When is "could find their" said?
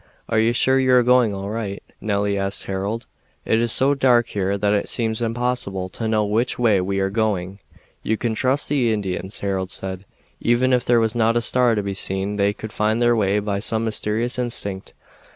12.51-13.15